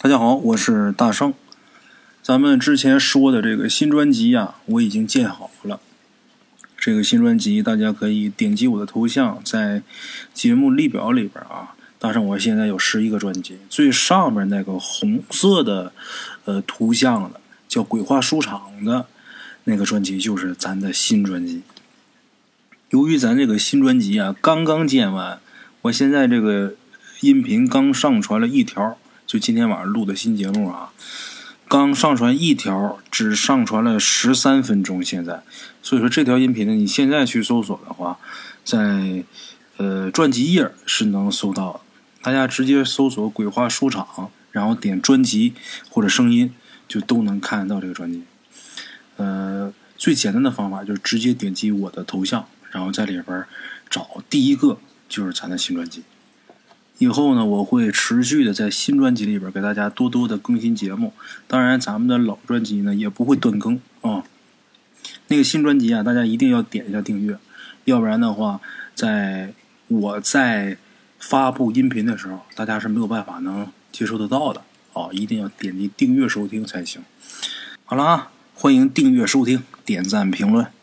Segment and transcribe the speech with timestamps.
[0.00, 1.34] 大家好，我是大圣。
[2.22, 5.80] 咱们之前说的这个新专辑呀，我已经建好了。
[6.76, 9.82] 这个新专辑，大家可以点击我的头像，在
[10.32, 11.74] 节目列表里边啊。
[11.98, 15.92] 大圣，我现在有十一个专辑，最上面那个红色的
[16.44, 19.06] 呃图像的叫“鬼话书场”的
[19.64, 21.62] 那个专辑，就是咱的新专辑。
[22.90, 25.40] 由于咱这个新专辑啊刚刚剪完，
[25.82, 26.76] 我现在这个
[27.18, 28.96] 音频刚上传了一条，
[29.28, 30.90] 就今天晚上录的新节目啊，
[31.68, 35.04] 刚上传一条，只上传了十三分钟。
[35.04, 35.42] 现在，
[35.82, 38.18] 所以说这条音频呢，你现在去搜索的话，
[38.64, 39.22] 在
[39.76, 41.80] 呃专辑页是能搜到的。
[42.22, 45.52] 大家直接搜索“鬼话书场”，然后点专辑
[45.90, 46.54] 或者声音，
[46.88, 48.22] 就都能看得到这个专辑。
[49.18, 53.44] 呃，最简单的方法就是直接点击我的头像，然后在里边
[53.90, 56.02] 找第一个就是咱的新专辑。
[56.98, 61.12] 以后呢，我会持续的在新专辑里边给大家多多的更新节目。
[61.46, 64.24] 当然，咱们的老专辑呢也不会断更啊。
[65.28, 67.38] 那个新专辑啊，大家一定要点一下订阅，
[67.84, 68.60] 要不然的话，
[68.94, 69.52] 在
[69.88, 70.76] 我在。
[71.20, 75.08] 发布音频的时候，大家是没有办法能接收得到的啊！
[75.10, 77.02] 一定要点击订阅收听才行。
[77.84, 80.77] 好了啊，欢迎订阅收听，点赞评论。